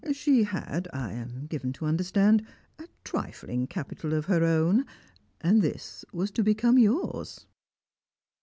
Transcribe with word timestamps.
She 0.13 0.45
had, 0.45 0.87
I 0.91 1.11
am 1.11 1.45
given 1.45 1.73
to 1.73 1.85
understand, 1.85 2.43
a 2.79 2.87
trifling 3.03 3.67
capital 3.67 4.15
of 4.15 4.25
her 4.25 4.43
own, 4.43 4.87
and 5.41 5.61
this 5.61 6.03
was 6.11 6.31
to 6.31 6.43
become 6.43 6.79
yours." 6.79 7.45